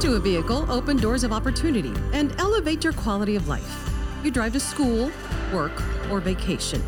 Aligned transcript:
to 0.00 0.14
a 0.14 0.18
vehicle 0.18 0.70
open 0.72 0.96
doors 0.96 1.24
of 1.24 1.32
opportunity 1.32 1.92
and 2.14 2.34
elevate 2.40 2.82
your 2.82 2.94
quality 2.94 3.36
of 3.36 3.48
life. 3.48 3.90
You 4.24 4.30
drive 4.30 4.54
to 4.54 4.60
school, 4.60 5.10
work, 5.52 5.72
or 6.10 6.20
vacation. 6.20 6.82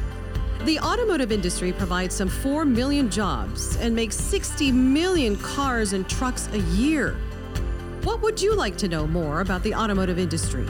The 0.64 0.78
automotive 0.78 1.30
industry 1.30 1.72
provides 1.72 2.14
some 2.14 2.28
4 2.28 2.64
million 2.64 3.10
jobs 3.10 3.76
and 3.76 3.94
makes 3.94 4.16
60 4.16 4.72
million 4.72 5.36
cars 5.36 5.92
and 5.92 6.08
trucks 6.08 6.48
a 6.52 6.60
year. 6.74 7.16
What 8.02 8.22
would 8.22 8.40
you 8.40 8.54
like 8.54 8.78
to 8.78 8.88
know 8.88 9.06
more 9.06 9.42
about 9.42 9.62
the 9.62 9.74
automotive 9.74 10.18
industry? 10.18 10.66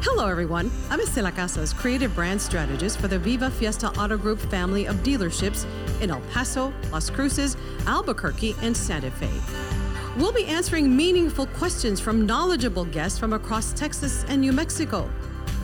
Hello, 0.00 0.26
everyone. 0.26 0.70
I'm 0.88 1.00
Estela 1.00 1.34
Casas, 1.34 1.74
creative 1.74 2.14
brand 2.14 2.40
strategist 2.40 2.98
for 2.98 3.08
the 3.08 3.18
Viva 3.18 3.50
Fiesta 3.50 3.88
Auto 4.00 4.16
Group 4.16 4.38
family 4.38 4.86
of 4.86 4.96
dealerships 4.96 5.66
in 6.00 6.10
El 6.10 6.20
Paso, 6.32 6.72
Las 6.90 7.10
Cruces, 7.10 7.58
Albuquerque, 7.86 8.54
and 8.62 8.74
Santa 8.74 9.10
Fe. 9.10 9.83
We'll 10.16 10.32
be 10.32 10.46
answering 10.46 10.94
meaningful 10.94 11.46
questions 11.46 11.98
from 11.98 12.24
knowledgeable 12.24 12.84
guests 12.84 13.18
from 13.18 13.32
across 13.32 13.72
Texas 13.72 14.24
and 14.28 14.40
New 14.40 14.52
Mexico. 14.52 15.10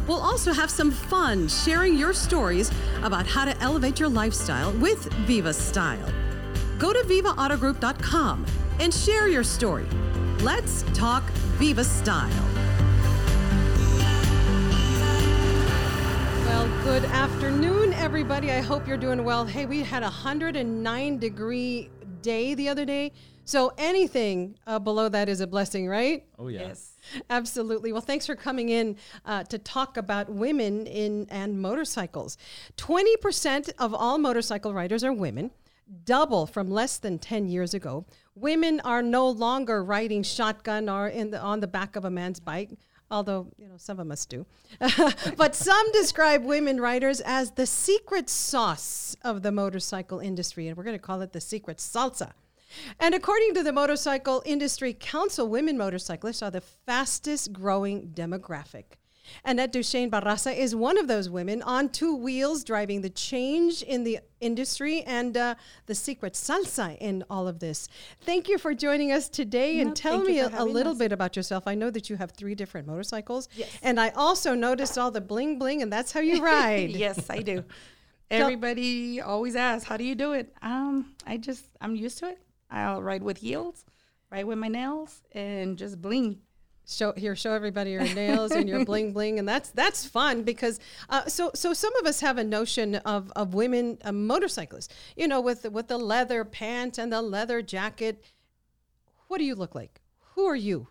We'll 0.08 0.18
also 0.18 0.52
have 0.52 0.70
some 0.70 0.90
fun 0.90 1.46
sharing 1.46 1.96
your 1.96 2.12
stories 2.12 2.72
about 3.04 3.28
how 3.28 3.44
to 3.44 3.56
elevate 3.58 4.00
your 4.00 4.08
lifestyle 4.08 4.72
with 4.78 5.04
Viva 5.24 5.52
Style. 5.52 6.12
Go 6.80 6.92
to 6.92 6.98
vivaautogroup.com 6.98 8.44
and 8.80 8.92
share 8.92 9.28
your 9.28 9.44
story. 9.44 9.86
Let's 10.40 10.82
talk 10.94 11.22
Viva 11.60 11.84
Style. 11.84 12.28
Well, 16.46 16.68
good 16.82 17.04
afternoon, 17.04 17.92
everybody. 17.92 18.50
I 18.50 18.62
hope 18.62 18.88
you're 18.88 18.96
doing 18.96 19.22
well. 19.22 19.44
Hey, 19.44 19.66
we 19.66 19.84
had 19.84 20.02
a 20.02 20.06
109 20.06 21.18
degree 21.18 21.88
day 22.22 22.54
the 22.54 22.68
other 22.68 22.84
day. 22.84 23.12
So 23.44 23.72
anything 23.78 24.56
uh, 24.66 24.78
below 24.78 25.08
that 25.08 25.28
is 25.28 25.40
a 25.40 25.46
blessing, 25.46 25.88
right? 25.88 26.24
Oh, 26.38 26.48
yeah. 26.48 26.68
Yes. 26.68 26.96
Absolutely. 27.30 27.92
Well, 27.92 28.00
thanks 28.00 28.26
for 28.26 28.36
coming 28.36 28.68
in 28.68 28.96
uh, 29.24 29.42
to 29.44 29.58
talk 29.58 29.96
about 29.96 30.28
women 30.30 30.86
in 30.86 31.26
and 31.30 31.60
motorcycles. 31.60 32.36
20% 32.76 33.70
of 33.78 33.94
all 33.94 34.18
motorcycle 34.18 34.72
riders 34.72 35.02
are 35.02 35.12
women, 35.12 35.50
double 36.04 36.46
from 36.46 36.70
less 36.70 36.98
than 36.98 37.18
10 37.18 37.48
years 37.48 37.74
ago. 37.74 38.04
Women 38.34 38.80
are 38.84 39.02
no 39.02 39.28
longer 39.28 39.82
riding 39.82 40.22
shotgun 40.22 40.88
or 40.88 41.08
in 41.08 41.30
the, 41.30 41.40
on 41.40 41.60
the 41.60 41.66
back 41.66 41.96
of 41.96 42.04
a 42.04 42.10
man's 42.10 42.38
bike. 42.38 42.70
Although, 43.10 43.48
you 43.58 43.66
know, 43.66 43.76
some 43.76 43.98
of 43.98 44.10
us 44.10 44.24
do. 44.24 44.46
but 45.36 45.54
some 45.54 45.90
describe 45.92 46.44
women 46.44 46.80
riders 46.80 47.20
as 47.20 47.52
the 47.52 47.66
secret 47.66 48.30
sauce 48.30 49.16
of 49.22 49.42
the 49.42 49.50
motorcycle 49.50 50.20
industry. 50.20 50.68
And 50.68 50.76
we're 50.76 50.84
going 50.84 50.96
to 50.96 51.02
call 51.02 51.20
it 51.22 51.32
the 51.32 51.40
secret 51.40 51.78
salsa. 51.78 52.32
And 53.00 53.14
according 53.14 53.54
to 53.54 53.64
the 53.64 53.72
Motorcycle 53.72 54.42
Industry 54.46 54.94
Council, 54.94 55.48
women 55.48 55.76
motorcyclists 55.76 56.40
are 56.40 56.52
the 56.52 56.60
fastest 56.60 57.52
growing 57.52 58.12
demographic. 58.14 58.99
Annette 59.44 59.72
Duchesne 59.72 60.10
Barraza 60.10 60.56
is 60.56 60.74
one 60.74 60.98
of 60.98 61.08
those 61.08 61.28
women 61.30 61.62
on 61.62 61.88
two 61.88 62.14
wheels 62.14 62.64
driving 62.64 63.00
the 63.02 63.10
change 63.10 63.82
in 63.82 64.04
the 64.04 64.20
industry 64.40 65.02
and 65.02 65.36
uh, 65.36 65.54
the 65.86 65.94
secret 65.94 66.34
salsa 66.34 66.96
in 66.98 67.24
all 67.30 67.46
of 67.48 67.58
this. 67.58 67.88
Thank 68.22 68.48
you 68.48 68.58
for 68.58 68.74
joining 68.74 69.12
us 69.12 69.28
today 69.28 69.76
No, 69.76 69.82
and 69.82 69.96
tell 69.96 70.20
me 70.22 70.38
a, 70.38 70.48
a 70.54 70.64
little 70.64 70.92
us. 70.92 70.98
bit 70.98 71.12
about 71.12 71.36
yourself. 71.36 71.64
I 71.66 71.74
know 71.74 71.90
that 71.90 72.08
you 72.08 72.16
have 72.16 72.30
three 72.32 72.54
different 72.54 72.86
motorcycles. 72.86 73.48
Yes. 73.54 73.68
And 73.82 74.00
I 74.00 74.10
also 74.10 74.54
noticed 74.54 74.96
all 74.98 75.10
the 75.10 75.20
bling 75.20 75.58
bling, 75.58 75.82
and 75.82 75.92
that's 75.92 76.12
how 76.12 76.20
you 76.20 76.42
ride. 76.44 76.90
yes, 76.90 77.28
I 77.30 77.40
do. 77.42 77.64
Everybody 78.30 79.20
always 79.20 79.56
asks, 79.56 79.88
"How 79.88 79.96
do 79.96 80.04
you 80.04 80.14
do 80.14 80.32
it?" 80.34 80.54
Um, 80.62 81.14
I 81.26 81.36
just 81.36 81.64
I'm 81.80 81.96
used 81.96 82.18
to 82.18 82.28
it. 82.28 82.38
I'll 82.70 83.02
ride 83.02 83.22
with 83.24 83.38
heels, 83.38 83.84
ride 84.30 84.44
with 84.44 84.58
my 84.58 84.68
nails, 84.68 85.22
and 85.32 85.76
just 85.76 86.00
bling. 86.00 86.38
Show 86.96 87.12
here 87.16 87.34
show 87.36 87.52
everybody 87.52 87.92
your 87.92 88.02
nails 88.14 88.50
and 88.52 88.68
your 88.68 88.84
bling 88.90 89.12
bling 89.12 89.38
and 89.38 89.48
that's 89.48 89.70
that's 89.70 90.04
fun 90.06 90.42
because 90.42 90.80
uh, 91.08 91.24
so 91.26 91.50
so 91.54 91.72
some 91.72 91.94
of 91.96 92.06
us 92.06 92.20
have 92.20 92.36
a 92.38 92.44
notion 92.44 92.96
of 92.96 93.30
of 93.36 93.54
women 93.54 93.96
uh, 94.04 94.12
motorcyclists 94.12 94.88
you 95.16 95.26
know 95.28 95.40
with 95.40 95.62
the, 95.62 95.70
with 95.70 95.88
the 95.88 95.98
leather 95.98 96.44
pants 96.44 96.98
and 96.98 97.12
the 97.12 97.22
leather 97.22 97.62
jacket 97.62 98.24
what 99.28 99.38
do 99.38 99.44
you 99.44 99.54
look 99.54 99.74
like 99.74 100.00
who 100.34 100.44
are 100.46 100.56
you 100.56 100.86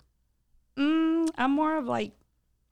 Mm, 0.78 1.30
I'm 1.38 1.52
more 1.52 1.76
of 1.76 1.88
like, 1.88 2.14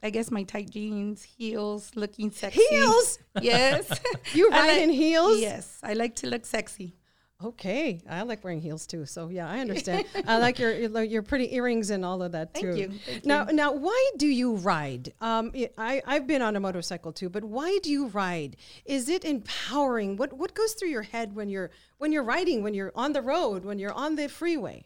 I 0.01 0.12
guess 0.12 0.31
my 0.31 0.44
tight 0.44 0.69
jeans, 0.69 1.24
heels, 1.24 1.91
looking 1.94 2.31
sexy. 2.31 2.62
heels 2.69 3.19
Yes. 3.41 3.90
you 4.34 4.50
ride 4.50 4.68
like- 4.75 4.81
in 4.84 4.90
heels 4.91 5.40
Yes, 5.41 5.80
I 5.84 5.91
like 5.94 6.16
to 6.18 6.28
look 6.28 6.46
sexy. 6.46 6.96
Okay 7.44 8.02
i 8.09 8.22
like 8.24 8.44
wearing 8.44 8.59
heels 8.59 8.88
too 8.88 9.06
so 9.06 9.30
yeah 9.30 9.48
i 9.48 9.59
understand 9.66 10.06
i 10.25 10.38
like 10.38 10.58
your 10.58 10.72
your 11.03 11.22
pretty 11.22 11.53
earrings 11.53 11.92
and 11.92 12.03
all 12.03 12.24
of 12.24 12.31
that 12.31 12.53
too. 12.53 12.74
Thank 12.74 12.78
you, 12.78 13.00
thank 13.06 13.25
now 13.25 13.44
now 13.46 13.74
why 13.74 14.12
do 14.18 14.28
you 14.28 14.56
ride 14.56 15.14
um 15.22 15.52
i 15.78 16.02
i've 16.08 16.25
been 16.25 16.42
on 16.42 16.56
a 16.56 16.59
motorcycle 16.59 17.12
too 17.14 17.30
but 17.30 17.44
why 17.44 17.78
do 17.84 17.92
you 17.92 18.08
ride 18.08 18.58
is 18.86 19.08
it 19.08 19.24
empowering 19.24 20.18
what 20.18 20.34
what 20.34 20.56
goes 20.56 20.74
through 20.74 20.90
your 20.90 21.03
head 21.03 21.36
when 21.36 21.48
you're 21.48 21.70
when 22.00 22.12
you're 22.12 22.24
riding 22.24 22.64
when 22.64 22.74
you're 22.74 22.92
on 22.96 23.14
the 23.14 23.22
road 23.22 23.66
when 23.66 23.78
you're 23.78 23.94
on 23.94 24.16
the 24.16 24.28
freeway 24.28 24.84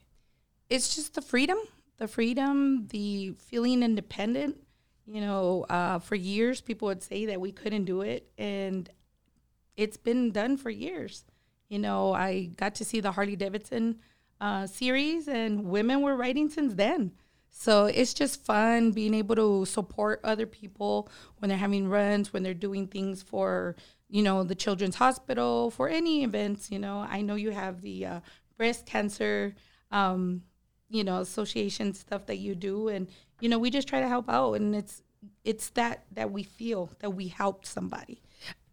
it's 0.72 0.96
just 0.96 1.16
the 1.16 1.22
freedom, 1.22 1.58
the 1.98 2.08
freedom, 2.08 2.88
the 2.88 3.36
feeling 3.38 3.84
independent. 3.84 4.56
You 5.06 5.20
know, 5.20 5.66
uh, 5.70 6.00
for 6.00 6.16
years 6.16 6.62
people 6.62 6.86
would 6.88 7.04
say 7.04 7.26
that 7.26 7.42
we 7.42 7.52
couldn't 7.52 7.84
do 7.84 8.02
it, 8.02 8.32
and 8.38 8.90
it's 9.76 9.98
been 9.98 10.32
done 10.32 10.56
for 10.56 10.70
years. 10.70 11.26
You 11.72 11.80
know, 11.80 12.12
I 12.14 12.50
got 12.58 12.76
to 12.76 12.86
see 12.86 13.00
the 13.00 13.14
Harley 13.14 13.38
Davidson 13.38 14.02
uh, 14.42 14.68
series, 14.68 15.30
and 15.30 15.64
women 15.64 16.02
were 16.02 16.18
riding 16.18 16.50
since 16.50 16.74
then. 16.74 17.14
So 17.50 17.86
it's 17.86 18.14
just 18.14 18.44
fun 18.44 18.92
being 18.92 19.14
able 19.14 19.36
to 19.38 19.66
support 19.66 20.20
other 20.26 20.46
people 20.46 21.08
when 21.38 21.48
they're 21.48 21.58
having 21.58 21.88
runs, 21.88 22.34
when 22.34 22.44
they're 22.44 22.54
doing 22.54 22.88
things 22.88 23.24
for, 23.24 23.78
you 24.10 24.22
know, 24.22 24.44
the 24.44 24.54
Children's 24.54 24.96
Hospital, 24.96 25.72
for 25.72 25.88
any 25.88 26.26
events. 26.26 26.70
You 26.70 26.80
know, 26.80 27.08
I 27.10 27.22
know 27.22 27.36
you 27.36 27.52
have 27.52 27.82
the 27.82 28.06
uh, 28.06 28.20
breast 28.58 28.86
cancer, 28.86 29.56
um, 29.92 30.42
you 30.90 31.06
know, 31.06 31.22
association 31.22 31.94
stuff 31.94 32.26
that 32.26 32.40
you 32.40 32.54
do, 32.54 32.90
and 32.90 33.08
you 33.40 33.48
know, 33.48 33.58
we 33.60 33.70
just 33.70 33.88
try 33.88 34.02
to 34.02 34.10
help 34.10 34.30
out, 34.30 34.56
and 34.56 34.76
it's 34.76 35.04
it's 35.46 35.70
that 35.70 36.04
that 36.12 36.34
we 36.34 36.44
feel 36.44 36.90
that 37.00 37.12
we 37.12 37.30
helped 37.30 37.66
somebody. 37.66 38.22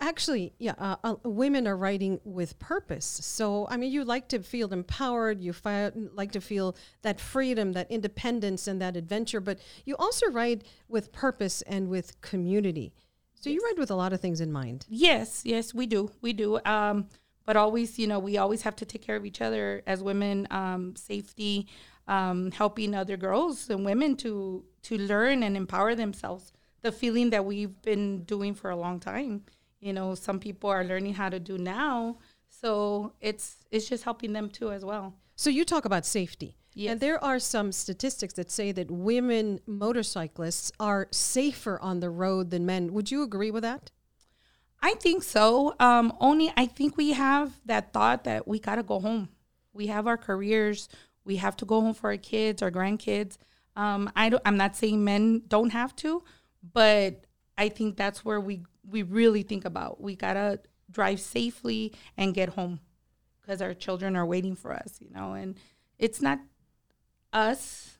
Actually, 0.00 0.52
yeah, 0.58 0.74
uh, 0.78 0.96
uh, 1.02 1.16
women 1.24 1.66
are 1.66 1.76
writing 1.76 2.20
with 2.24 2.58
purpose. 2.60 3.04
So, 3.04 3.66
I 3.68 3.76
mean, 3.76 3.90
you 3.90 4.04
like 4.04 4.28
to 4.28 4.40
feel 4.40 4.72
empowered, 4.72 5.40
you 5.40 5.52
fi- 5.52 5.90
like 6.14 6.30
to 6.32 6.40
feel 6.40 6.76
that 7.02 7.20
freedom, 7.20 7.72
that 7.72 7.90
independence, 7.90 8.68
and 8.68 8.80
that 8.80 8.96
adventure, 8.96 9.40
but 9.40 9.58
you 9.84 9.96
also 9.96 10.30
write 10.30 10.62
with 10.88 11.10
purpose 11.10 11.62
and 11.62 11.88
with 11.88 12.20
community. 12.20 12.92
So, 13.34 13.50
you 13.50 13.60
write 13.64 13.78
with 13.78 13.90
a 13.90 13.96
lot 13.96 14.12
of 14.12 14.20
things 14.20 14.40
in 14.40 14.52
mind. 14.52 14.86
Yes, 14.88 15.42
yes, 15.44 15.74
we 15.74 15.86
do. 15.86 16.12
We 16.20 16.32
do. 16.32 16.60
Um, 16.64 17.08
but 17.44 17.56
always, 17.56 17.98
you 17.98 18.06
know, 18.06 18.18
we 18.20 18.36
always 18.36 18.62
have 18.62 18.76
to 18.76 18.84
take 18.84 19.02
care 19.02 19.16
of 19.16 19.24
each 19.24 19.40
other 19.40 19.82
as 19.86 20.02
women. 20.02 20.46
Um, 20.50 20.94
safety, 20.96 21.66
um, 22.06 22.50
helping 22.52 22.94
other 22.94 23.16
girls 23.16 23.68
and 23.70 23.84
women 23.84 24.16
to 24.16 24.64
to 24.82 24.98
learn 24.98 25.42
and 25.42 25.56
empower 25.56 25.94
themselves. 25.94 26.52
The 26.82 26.92
feeling 26.92 27.30
that 27.30 27.44
we've 27.44 27.80
been 27.82 28.22
doing 28.24 28.54
for 28.54 28.70
a 28.70 28.76
long 28.76 29.00
time. 29.00 29.44
You 29.80 29.92
know, 29.92 30.14
some 30.14 30.40
people 30.40 30.70
are 30.70 30.84
learning 30.84 31.14
how 31.14 31.28
to 31.28 31.38
do 31.38 31.58
now, 31.58 32.18
so 32.48 33.12
it's 33.20 33.64
it's 33.70 33.88
just 33.88 34.04
helping 34.04 34.32
them 34.32 34.50
too 34.50 34.72
as 34.72 34.84
well. 34.84 35.14
So, 35.36 35.50
you 35.50 35.64
talk 35.64 35.84
about 35.84 36.04
safety. 36.04 36.56
Yes. 36.74 36.92
And 36.92 37.00
there 37.00 37.22
are 37.22 37.38
some 37.38 37.72
statistics 37.72 38.34
that 38.34 38.50
say 38.50 38.72
that 38.72 38.90
women 38.90 39.60
motorcyclists 39.66 40.70
are 40.78 41.08
safer 41.10 41.80
on 41.80 42.00
the 42.00 42.10
road 42.10 42.50
than 42.50 42.66
men. 42.66 42.92
Would 42.92 43.10
you 43.10 43.22
agree 43.22 43.50
with 43.50 43.62
that? 43.62 43.90
I 44.80 44.94
think 44.94 45.24
so. 45.24 45.74
Um, 45.80 46.12
only 46.20 46.52
I 46.56 46.66
think 46.66 46.96
we 46.96 47.12
have 47.12 47.58
that 47.66 47.92
thought 47.92 48.24
that 48.24 48.46
we 48.46 48.60
gotta 48.60 48.82
go 48.82 49.00
home. 49.00 49.28
We 49.72 49.88
have 49.88 50.06
our 50.06 50.16
careers. 50.16 50.88
We 51.24 51.36
have 51.36 51.56
to 51.58 51.64
go 51.64 51.80
home 51.80 51.94
for 51.94 52.10
our 52.10 52.16
kids, 52.16 52.62
our 52.62 52.70
grandkids. 52.70 53.38
Um, 53.76 54.10
I 54.16 54.28
don't, 54.28 54.42
I'm 54.44 54.56
not 54.56 54.76
saying 54.76 55.04
men 55.04 55.42
don't 55.46 55.70
have 55.70 55.94
to, 55.96 56.22
but 56.72 57.24
I 57.56 57.68
think 57.68 57.96
that's 57.96 58.24
where 58.24 58.40
we 58.40 58.62
we 58.90 59.02
really 59.02 59.42
think 59.42 59.64
about. 59.64 60.00
We 60.00 60.16
gotta 60.16 60.60
drive 60.90 61.20
safely 61.20 61.92
and 62.16 62.34
get 62.34 62.50
home 62.50 62.80
because 63.40 63.60
our 63.62 63.74
children 63.74 64.16
are 64.16 64.26
waiting 64.26 64.54
for 64.56 64.72
us. 64.72 64.98
You 65.00 65.10
know, 65.10 65.32
and 65.34 65.56
it's 65.98 66.20
not 66.22 66.38
us 67.32 67.98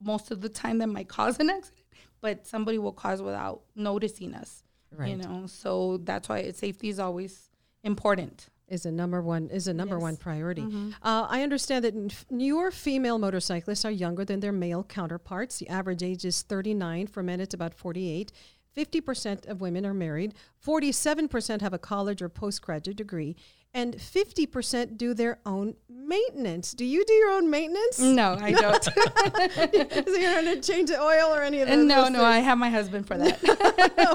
most 0.00 0.30
of 0.30 0.40
the 0.40 0.48
time 0.48 0.78
that 0.78 0.88
might 0.88 1.08
cause 1.18 1.38
an 1.40 1.50
accident, 1.50 1.86
but 2.20 2.46
somebody 2.46 2.78
will 2.78 2.92
cause 2.92 3.22
without 3.22 3.62
noticing 3.74 4.34
us. 4.34 4.62
You 5.06 5.16
know, 5.16 5.46
so 5.46 5.96
that's 6.04 6.28
why 6.28 6.50
safety 6.50 6.90
is 6.90 6.98
always 6.98 7.48
important. 7.82 8.48
is 8.68 8.86
a 8.86 8.92
number 8.92 9.20
one 9.20 9.48
is 9.50 9.66
a 9.68 9.74
number 9.74 9.96
Yes. 9.96 10.02
one 10.02 10.16
priority. 10.16 10.62
Mhm. 10.62 10.92
Uh, 11.02 11.26
I 11.28 11.42
understand 11.42 11.84
that 11.84 11.94
newer 12.30 12.70
female 12.70 13.18
motorcyclists 13.18 13.84
are 13.84 13.90
younger 13.90 14.24
than 14.24 14.40
their 14.40 14.52
male 14.52 14.82
counterparts. 14.84 15.58
The 15.58 15.68
average 15.68 16.02
age 16.02 16.24
is 16.24 16.40
39. 16.42 17.06
For 17.06 17.22
men, 17.22 17.40
it's 17.40 17.52
about 17.54 17.74
48. 17.74 18.32
50% 18.76 19.46
of 19.48 19.60
women 19.60 19.84
are 19.86 19.94
married. 19.94 20.34
47% 20.64 21.60
have 21.60 21.72
a 21.74 21.78
college 21.78 22.22
or 22.22 22.28
postgraduate 22.28 22.96
degree. 22.96 23.36
and 23.74 23.96
50% 23.96 24.98
do 24.98 25.14
their 25.14 25.38
own 25.46 25.74
maintenance. 25.88 26.74
Do 26.74 26.84
you 26.84 27.06
do 27.06 27.12
your 27.14 27.30
own 27.30 27.48
maintenance? 27.48 27.98
No, 27.98 28.36
I 28.38 28.52
don't. 28.64 28.84
so 28.84 28.90
you 28.92 30.28
don't 30.28 30.44
have 30.44 30.60
to 30.60 30.60
change 30.60 30.90
the 30.90 31.00
oil 31.00 31.34
or 31.34 31.42
any 31.42 31.60
of 31.62 31.68
that? 31.68 31.78
no, 31.78 32.08
no, 32.08 32.22
I 32.22 32.40
have 32.40 32.58
my 32.58 32.68
husband 32.68 33.06
for 33.06 33.16
that. 33.16 33.38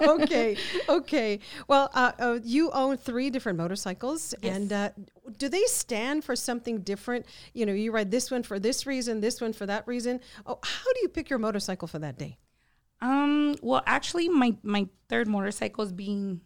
okay, 0.21 0.57
okay. 0.88 1.39
Well, 1.68 1.89
uh, 1.95 2.12
uh, 2.19 2.39
you 2.44 2.69
own 2.69 2.98
three 2.98 3.31
different 3.31 3.57
motorcycles, 3.57 4.36
Yes. 4.44 4.56
and 4.56 4.71
uh, 4.74 4.89
do 5.39 5.50
they 5.50 5.63
stand 5.65 6.24
for 6.24 6.36
something 6.36 6.81
different? 6.81 7.25
You 7.56 7.65
know, 7.65 7.74
you 7.74 7.92
ride 7.92 8.12
this 8.12 8.30
one 8.30 8.44
for 8.44 8.59
this 8.59 8.86
reason, 8.86 9.21
this 9.21 9.42
one 9.42 9.54
for 9.54 9.65
that 9.65 9.88
reason. 9.88 10.19
Oh, 10.45 10.59
how 10.63 10.94
do 10.94 11.00
you 11.01 11.09
pick 11.09 11.31
your 11.31 11.39
motorcycle 11.39 11.88
for 11.88 11.98
that 12.00 12.19
day? 12.19 12.38
Um, 13.02 13.56
well, 13.62 13.84
actually, 13.86 14.30
my 14.30 14.56
my 14.64 14.88
third 15.10 15.28
motorcycle 15.28 15.84
is 15.84 15.92
being 15.92 16.42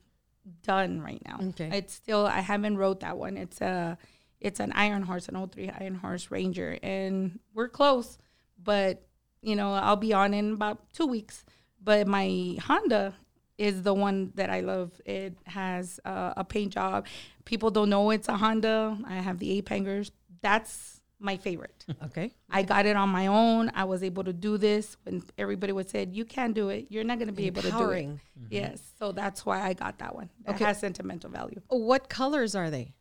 done 0.63 1.01
right 1.01 1.21
now. 1.25 1.39
Okay. 1.50 1.69
It's 1.74 1.94
still 1.94 2.25
I 2.25 2.39
haven't 2.39 2.77
rode 2.77 3.01
that 3.01 3.18
one. 3.18 3.38
It's 3.38 3.62
a 3.62 3.98
it's 4.39 4.59
an 4.59 4.71
Iron 4.74 5.03
Horse, 5.03 5.30
an 5.30 5.48
03 5.48 5.69
Iron 5.80 5.95
Horse 5.95 6.31
Ranger, 6.31 6.77
and 6.81 7.39
we're 7.53 7.69
close. 7.69 8.18
But 8.62 9.06
you 9.42 9.56
know, 9.56 9.74
I'll 9.74 9.95
be 9.95 10.13
on 10.13 10.33
in 10.33 10.53
about 10.53 10.92
two 10.94 11.07
weeks. 11.07 11.45
But 11.83 12.07
my 12.07 12.57
Honda 12.62 13.15
is 13.57 13.83
the 13.83 13.94
one 13.94 14.31
that 14.36 14.50
I 14.50 14.62
love. 14.62 14.92
It 15.06 15.38
has 15.45 16.00
uh, 16.06 16.33
a 16.38 16.44
paint 16.44 16.74
job. 16.74 17.07
People 17.45 17.71
don't 17.71 17.89
know 17.89 18.09
it's 18.12 18.27
a 18.27 18.38
Honda. 18.38 18.97
I 19.06 19.15
have 19.15 19.39
the 19.39 19.51
ape 19.57 19.69
hangers. 19.69 20.12
That's 20.42 21.00
my 21.21 21.38
favorite. 21.38 21.85
Okay. 22.06 22.33
I 22.50 22.63
got 22.63 22.85
it 22.85 22.95
on 22.95 23.09
my 23.09 23.27
own. 23.27 23.71
I 23.75 23.83
was 23.85 24.01
able 24.03 24.23
to 24.23 24.33
do 24.33 24.57
this 24.57 24.97
when 25.03 25.23
everybody 25.38 25.71
would 25.73 25.89
say, 25.89 26.07
"You 26.12 26.25
can't 26.25 26.53
do 26.53 26.69
it. 26.69 26.88
You're 26.89 27.03
not 27.03 27.18
going 27.19 27.27
to 27.27 27.33
be 27.33 27.45
able 27.47 27.62
to 27.62 27.69
do 27.69 27.75
it." 27.75 27.79
Empowering. 27.79 28.19
Yes, 28.50 28.81
so 29.00 29.12
that's 29.12 29.45
why 29.45 29.62
I 29.62 29.73
got 29.73 30.00
that 30.00 30.15
one. 30.15 30.29
It 30.47 30.51
Okay. 30.51 30.65
has 30.65 30.79
sentimental 30.79 31.29
value. 31.29 31.62
What 31.69 32.09
colors 32.09 32.56
are 32.56 32.69
they? 32.69 32.94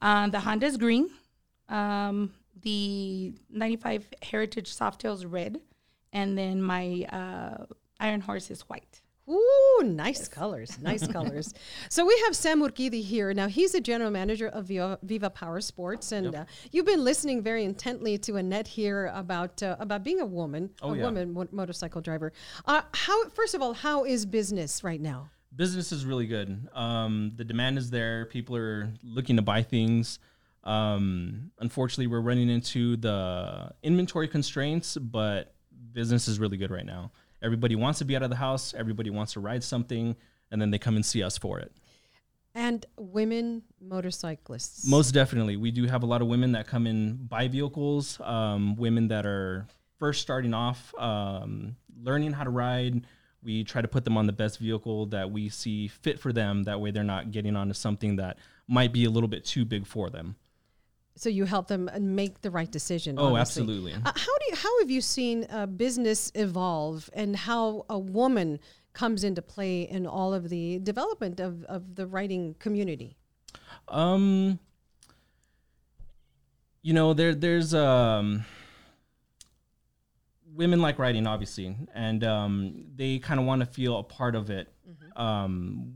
Uh, 0.00 0.28
the 0.28 0.40
Honda's 0.40 0.76
green. 0.76 1.10
Um, 1.68 2.32
the 2.62 3.34
95 3.50 4.08
Heritage 4.22 4.74
Softail's 4.74 5.24
red, 5.26 5.60
and 6.12 6.36
then 6.38 6.62
my 6.62 7.06
uh, 7.12 7.66
Iron 8.00 8.20
Horse 8.22 8.50
is 8.50 8.62
white. 8.62 9.00
Ooh, 9.28 9.82
nice 9.84 10.26
colors, 10.28 10.78
nice 10.82 11.06
colors. 11.06 11.52
So 11.90 12.06
we 12.06 12.18
have 12.26 12.34
Sam 12.34 12.60
Urquidi 12.62 13.02
here. 13.02 13.34
Now 13.34 13.46
he's 13.48 13.74
a 13.74 13.80
general 13.80 14.10
manager 14.10 14.48
of 14.48 14.66
Viva, 14.66 14.98
Viva 15.02 15.30
Power 15.30 15.60
Sports, 15.60 16.12
and 16.12 16.34
uh, 16.34 16.44
you've 16.72 16.86
been 16.86 17.04
listening 17.04 17.42
very 17.42 17.64
intently 17.64 18.16
to 18.18 18.36
Annette 18.36 18.66
here 18.68 19.10
about 19.14 19.62
uh, 19.62 19.76
about 19.78 20.02
being 20.02 20.20
a 20.20 20.26
woman, 20.26 20.70
Oh, 20.82 20.92
a 20.92 20.96
yeah. 20.96 21.02
woman 21.04 21.32
mo- 21.32 21.48
motorcycle 21.52 22.00
driver. 22.00 22.32
Uh, 22.66 22.82
how, 22.94 23.28
first 23.30 23.54
of 23.54 23.60
all, 23.62 23.74
how 23.74 24.04
is 24.04 24.24
business 24.26 24.82
right 24.84 25.00
now? 25.00 25.30
business 25.56 25.90
is 25.90 26.04
really 26.04 26.26
good. 26.26 26.68
Um, 26.72 27.32
the 27.34 27.42
demand 27.44 27.78
is 27.78 27.90
there. 27.90 28.26
People 28.26 28.54
are 28.56 28.92
looking 29.02 29.34
to 29.36 29.42
buy 29.42 29.62
things. 29.62 30.20
Um, 30.62 31.50
unfortunately, 31.58 32.06
we're 32.06 32.20
running 32.20 32.48
into 32.48 32.96
the 32.96 33.72
inventory 33.82 34.28
constraints, 34.28 34.96
but 34.96 35.54
business 35.92 36.28
is 36.28 36.38
really 36.38 36.58
good 36.58 36.70
right 36.70 36.86
now. 36.86 37.10
Everybody 37.42 37.76
wants 37.76 37.98
to 38.00 38.04
be 38.04 38.16
out 38.16 38.22
of 38.22 38.30
the 38.30 38.36
house. 38.36 38.74
Everybody 38.74 39.10
wants 39.10 39.34
to 39.34 39.40
ride 39.40 39.62
something, 39.62 40.16
and 40.50 40.60
then 40.60 40.70
they 40.70 40.78
come 40.78 40.96
and 40.96 41.04
see 41.04 41.22
us 41.22 41.38
for 41.38 41.58
it. 41.58 41.72
And 42.54 42.84
women 42.96 43.62
motorcyclists. 43.80 44.86
Most 44.88 45.12
definitely, 45.12 45.56
we 45.56 45.70
do 45.70 45.86
have 45.86 46.02
a 46.02 46.06
lot 46.06 46.22
of 46.22 46.28
women 46.28 46.52
that 46.52 46.66
come 46.66 46.86
in 46.86 47.16
buy 47.16 47.46
vehicles. 47.48 48.20
Um, 48.20 48.74
women 48.76 49.08
that 49.08 49.26
are 49.26 49.66
first 49.98 50.22
starting 50.22 50.54
off, 50.54 50.92
um, 50.98 51.76
learning 52.02 52.32
how 52.32 52.44
to 52.44 52.50
ride. 52.50 53.06
We 53.42 53.62
try 53.62 53.82
to 53.82 53.88
put 53.88 54.04
them 54.04 54.16
on 54.16 54.26
the 54.26 54.32
best 54.32 54.58
vehicle 54.58 55.06
that 55.06 55.30
we 55.30 55.48
see 55.48 55.86
fit 55.86 56.18
for 56.18 56.32
them. 56.32 56.64
That 56.64 56.80
way, 56.80 56.90
they're 56.90 57.04
not 57.04 57.30
getting 57.30 57.54
onto 57.54 57.74
something 57.74 58.16
that 58.16 58.38
might 58.66 58.92
be 58.92 59.04
a 59.04 59.10
little 59.10 59.28
bit 59.28 59.44
too 59.44 59.64
big 59.64 59.86
for 59.86 60.10
them. 60.10 60.34
So 61.18 61.28
you 61.28 61.44
help 61.44 61.68
them 61.68 61.90
make 62.00 62.40
the 62.42 62.50
right 62.50 62.70
decision. 62.70 63.18
Oh, 63.18 63.34
obviously. 63.34 63.62
absolutely. 63.62 63.92
Uh, 63.94 64.12
how 64.14 64.38
do 64.38 64.44
you, 64.48 64.56
how 64.56 64.78
have 64.80 64.90
you 64.90 65.00
seen 65.00 65.46
uh, 65.50 65.66
business 65.66 66.30
evolve 66.34 67.10
and 67.12 67.34
how 67.34 67.84
a 67.90 67.98
woman 67.98 68.60
comes 68.92 69.24
into 69.24 69.42
play 69.42 69.82
in 69.82 70.06
all 70.06 70.32
of 70.32 70.48
the 70.48 70.78
development 70.80 71.40
of, 71.40 71.64
of 71.64 71.94
the 71.96 72.06
writing 72.06 72.54
community? 72.58 73.16
Um, 73.88 74.58
you 76.82 76.92
know, 76.92 77.14
there 77.14 77.34
there's 77.34 77.74
um 77.74 78.44
women 80.58 80.82
like 80.82 80.98
writing, 80.98 81.26
obviously, 81.26 81.76
and 81.94 82.24
um, 82.24 82.84
they 82.96 83.18
kind 83.20 83.38
of 83.38 83.46
want 83.46 83.60
to 83.60 83.66
feel 83.66 83.98
a 83.98 84.02
part 84.02 84.34
of 84.34 84.50
it. 84.50 84.68
Um, 85.16 85.92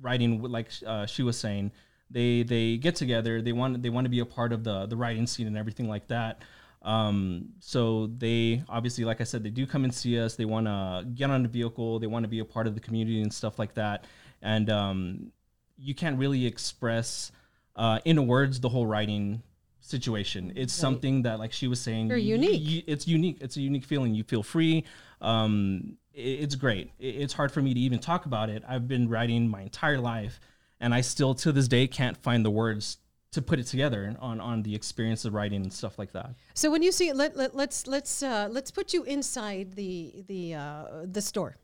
writing, 0.00 0.42
like 0.42 0.70
uh, 0.86 1.06
she 1.06 1.22
was 1.22 1.38
saying, 1.38 1.72
they 2.10 2.42
they 2.42 2.76
get 2.76 2.96
together. 2.96 3.42
They 3.42 3.52
want 3.52 3.82
they 3.82 3.90
want 3.90 4.04
to 4.06 4.08
be 4.10 4.20
a 4.20 4.26
part 4.26 4.52
of 4.52 4.64
the 4.64 4.86
the 4.86 4.96
writing 4.96 5.26
scene 5.26 5.46
and 5.46 5.56
everything 5.56 5.88
like 5.88 6.08
that. 6.08 6.42
Um, 6.82 7.50
so 7.60 8.06
they 8.18 8.62
obviously, 8.68 9.04
like 9.04 9.20
I 9.20 9.24
said, 9.24 9.42
they 9.42 9.50
do 9.50 9.66
come 9.66 9.84
and 9.84 9.92
see 9.92 10.18
us. 10.20 10.36
They 10.36 10.44
want 10.44 10.66
to 10.66 11.04
get 11.14 11.28
on 11.30 11.42
the 11.42 11.48
vehicle. 11.48 11.98
They 11.98 12.06
want 12.06 12.22
to 12.24 12.28
be 12.28 12.38
a 12.38 12.44
part 12.44 12.66
of 12.66 12.74
the 12.74 12.80
community 12.80 13.20
and 13.20 13.32
stuff 13.32 13.58
like 13.58 13.74
that. 13.74 14.04
And 14.42 14.70
um, 14.70 15.32
you 15.76 15.94
can't 15.94 16.18
really 16.18 16.46
express 16.46 17.32
uh, 17.76 17.98
in 18.04 18.26
words 18.28 18.60
the 18.60 18.68
whole 18.68 18.86
writing 18.86 19.42
situation. 19.80 20.52
It's 20.56 20.72
something 20.72 21.22
that, 21.22 21.38
like 21.38 21.52
she 21.52 21.66
was 21.66 21.80
saying, 21.80 22.08
Very 22.08 22.22
you- 22.22 22.36
unique. 22.36 22.60
you- 22.62 22.82
it's 22.86 23.08
unique. 23.08 23.38
It's 23.40 23.56
a 23.56 23.60
unique 23.60 23.84
feeling. 23.84 24.14
You 24.14 24.22
feel 24.22 24.42
free. 24.42 24.84
Um, 25.20 25.96
i- 26.14 26.20
it's 26.20 26.54
great. 26.54 26.92
I- 27.00 27.04
It's 27.04 27.32
hard 27.32 27.50
for 27.52 27.60
me 27.60 27.74
to 27.74 27.80
even 27.80 27.98
talk 27.98 28.26
about 28.26 28.50
it. 28.50 28.62
I've 28.68 28.86
been 28.86 29.08
writing 29.08 29.48
my 29.48 29.62
entire 29.62 29.98
life, 30.00 30.40
and 30.80 30.94
I 30.94 31.00
still, 31.00 31.34
to 31.34 31.52
this 31.52 31.68
day, 31.68 31.86
can't 31.86 32.16
find 32.16 32.44
the 32.44 32.50
words 32.50 32.98
to 33.32 33.42
put 33.42 33.58
it 33.58 33.64
together 33.64 34.16
on 34.20 34.40
on 34.40 34.62
the 34.62 34.74
experience 34.74 35.24
of 35.24 35.34
writing 35.34 35.62
and 35.62 35.72
stuff 35.72 35.98
like 35.98 36.12
that. 36.12 36.30
So 36.54 36.70
when 36.70 36.82
you 36.82 36.92
see 36.92 37.12
let, 37.12 37.36
let 37.36 37.54
let's 37.54 37.86
let's 37.86 38.22
uh, 38.22 38.48
let's 38.50 38.70
put 38.70 38.94
you 38.94 39.04
inside 39.04 39.74
the 39.74 40.24
the 40.26 40.54
uh, 40.54 40.84
the 41.04 41.20
store. 41.20 41.56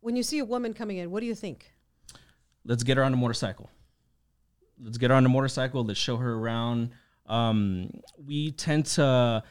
When 0.00 0.16
you 0.16 0.22
see 0.22 0.38
a 0.38 0.44
woman 0.44 0.74
coming 0.74 0.98
in, 0.98 1.10
what 1.10 1.20
do 1.20 1.26
you 1.26 1.34
think? 1.34 1.72
let's 2.68 2.82
get 2.82 2.96
her 2.98 3.02
on 3.02 3.12
a 3.12 3.16
motorcycle. 3.16 3.68
Let's 4.80 4.98
get 4.98 5.10
her 5.10 5.16
on 5.16 5.26
a 5.26 5.28
motorcycle. 5.28 5.84
Let's 5.84 5.98
show 5.98 6.16
her 6.18 6.34
around. 6.34 6.90
Um, 7.26 7.90
we 8.24 8.52
tend 8.52 8.86
to 8.86 9.42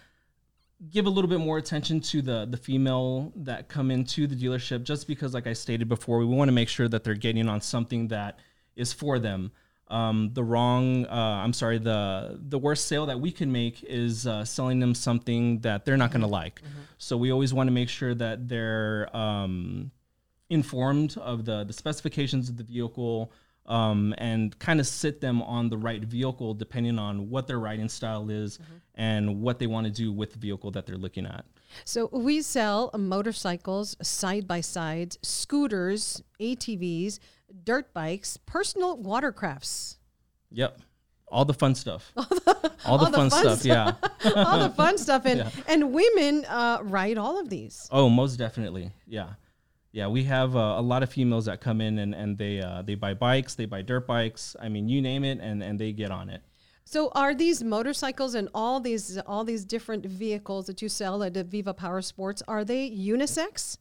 give 0.89 1.07
a 1.07 1.09
little 1.09 1.29
bit 1.29 1.39
more 1.39 1.57
attention 1.57 1.99
to 1.99 2.21
the 2.21 2.45
the 2.45 2.55
female 2.55 3.33
that 3.35 3.67
come 3.67 3.91
into 3.91 4.27
the 4.27 4.35
dealership, 4.35 4.83
just 4.83 5.07
because, 5.07 5.33
like 5.33 5.47
I 5.47 5.53
stated 5.53 5.89
before, 5.89 6.19
we 6.19 6.25
want 6.25 6.47
to 6.47 6.53
make 6.53 6.69
sure 6.69 6.87
that 6.87 7.03
they're 7.03 7.15
getting 7.15 7.49
on 7.49 7.59
something 7.59 8.07
that 8.07 8.39
is 8.77 8.93
for 8.93 9.19
them. 9.19 9.51
Um, 9.89 10.31
the 10.33 10.43
wrong, 10.43 11.05
uh, 11.05 11.09
I'm 11.43 11.53
sorry, 11.53 11.77
the 11.77 12.37
the 12.41 12.59
worst 12.59 12.87
sale 12.87 13.05
that 13.05 13.19
we 13.21 13.31
can 13.31 13.51
make 13.51 13.83
is 13.83 14.27
uh, 14.27 14.43
selling 14.43 14.79
them 14.79 14.93
something 14.93 15.59
that 15.59 15.85
they're 15.85 15.97
not 15.97 16.11
going 16.11 16.21
to 16.21 16.27
like. 16.27 16.61
So 16.97 17.15
we 17.15 17.31
always 17.31 17.53
want 17.53 17.67
to 17.67 17.71
make 17.71 17.87
sure 17.89 18.13
that 18.15 18.49
they're 18.49 19.15
um, 19.15 19.91
informed 20.49 21.17
of 21.17 21.45
the 21.45 21.63
the 21.63 21.73
specifications 21.73 22.49
of 22.49 22.57
the 22.57 22.63
vehicle 22.63 23.31
um, 23.65 24.13
and 24.17 24.57
kind 24.59 24.79
of 24.79 24.87
sit 24.87 25.21
them 25.21 25.41
on 25.41 25.69
the 25.69 25.77
right 25.77 26.01
vehicle 26.03 26.53
depending 26.53 26.97
on 26.99 27.29
what 27.29 27.47
their 27.47 27.59
riding 27.59 27.89
style 27.89 28.29
is 28.29 28.59
and 28.97 29.41
what 29.41 29.59
they 29.59 29.67
want 29.67 29.85
to 29.85 29.91
do 29.91 30.11
with 30.11 30.33
the 30.33 30.39
vehicle 30.39 30.71
that 30.71 30.85
they're 30.85 30.97
looking 30.97 31.25
at. 31.25 31.45
So 31.85 32.09
we 32.11 32.41
sell 32.41 32.89
motorcycles, 32.97 33.95
side 34.01 34.47
by 34.47 34.61
sides, 34.61 35.19
scooters, 35.21 36.23
ATVs, 36.41 37.19
dirt 37.63 37.93
bikes, 37.93 38.37
personal 38.37 38.97
watercrafts. 38.97 39.97
Yep. 40.51 40.79
All 41.29 41.45
the 41.45 41.53
fun 41.53 41.75
stuff. 41.75 42.11
All 42.85 42.97
the, 42.97 43.05
the 43.05 43.11
fun, 43.11 43.29
fun 43.29 43.29
stuff, 43.29 43.65
yeah. 43.65 43.93
all 44.35 44.59
the 44.59 44.69
fun 44.69 44.97
stuff, 44.97 45.25
and 45.25 45.51
and 45.67 45.91
women 45.91 46.45
uh, 46.45 46.77
ride 46.83 47.17
all 47.17 47.37
of 47.37 47.49
these. 47.49 47.89
Oh, 47.91 48.07
most 48.07 48.37
definitely. 48.37 48.91
Yeah. 49.05 49.31
Yeah, 49.91 50.07
we 50.07 50.23
have 50.23 50.55
uh, 50.55 50.75
a 50.77 50.81
lot 50.81 51.03
of 51.03 51.09
females 51.09 51.45
that 51.45 51.59
come 51.59 51.81
in 51.81 51.99
and, 51.99 52.15
and 52.15 52.37
they 52.37 52.61
uh, 52.61 52.81
they 52.83 52.95
buy 52.95 53.13
bikes, 53.13 53.55
they 53.55 53.65
buy 53.65 53.81
dirt 53.81 54.07
bikes. 54.07 54.55
I 54.61 54.69
mean, 54.69 54.87
you 54.87 55.01
name 55.01 55.25
it, 55.25 55.39
and, 55.41 55.61
and 55.61 55.77
they 55.77 55.91
get 55.91 56.11
on 56.11 56.29
it. 56.29 56.43
So 56.89 57.11
are 57.15 57.35
these 57.35 57.65
motorcycles 57.65 58.33
and 58.33 58.47
all 58.55 58.79
these 58.79 59.17
all 59.27 59.43
these 59.43 59.65
different 59.65 60.05
vehicles 60.05 60.67
that 60.67 60.81
you 60.81 60.87
sell 60.87 61.21
at 61.21 61.33
the 61.33 61.43
Viva 61.43 61.73
Power 61.73 62.01
Sports 62.01 62.41
are 62.47 62.63
they 62.63 62.89
unisex? 62.89 63.77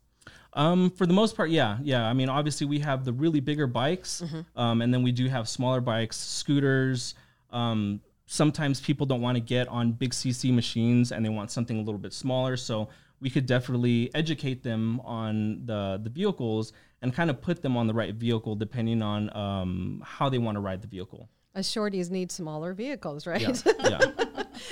Um, 0.54 0.90
for 0.90 1.06
the 1.06 1.12
most 1.12 1.36
part, 1.36 1.50
yeah, 1.50 1.78
yeah. 1.82 2.04
I 2.04 2.14
mean, 2.14 2.28
obviously, 2.28 2.66
we 2.66 2.80
have 2.80 3.04
the 3.04 3.12
really 3.12 3.38
bigger 3.38 3.68
bikes, 3.68 4.25
um, 4.56 4.82
and 4.82 4.92
then 4.92 5.04
we 5.04 5.12
do 5.12 5.28
have 5.28 5.48
smaller 5.48 5.80
bikes, 5.80 6.16
scooters. 6.16 7.14
Um, 7.50 8.00
sometimes 8.26 8.80
people 8.80 9.06
don't 9.06 9.20
want 9.20 9.36
to 9.36 9.40
get 9.40 9.68
on 9.68 9.92
big 9.92 10.10
CC 10.10 10.52
machines, 10.52 11.12
and 11.12 11.25
they 11.25 11.28
want 11.28 11.52
something 11.52 11.76
a 11.76 11.82
little 11.82 12.00
bit 12.00 12.12
smaller. 12.12 12.56
So 12.56 12.88
we 13.20 13.30
could 13.30 13.46
definitely 13.46 14.10
educate 14.16 14.64
them 14.64 14.98
on 15.02 15.64
the 15.64 16.00
the 16.02 16.10
vehicles 16.10 16.72
and 17.02 17.14
kind 17.14 17.30
of 17.30 17.40
put 17.40 17.62
them 17.62 17.76
on 17.76 17.86
the 17.86 17.94
right 17.94 18.14
vehicle 18.14 18.56
depending 18.56 19.00
on 19.00 19.30
um, 19.36 20.02
how 20.04 20.28
they 20.28 20.38
want 20.38 20.56
to 20.56 20.60
ride 20.60 20.82
the 20.82 20.88
vehicle. 20.88 21.28
Us 21.56 21.72
shorties 21.72 22.10
need 22.10 22.30
smaller 22.30 22.75
vehicles, 22.75 23.26
right? 23.26 23.40
Yeah, 23.40 23.72
yeah. 23.80 24.25